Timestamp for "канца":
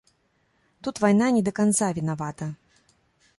1.61-1.91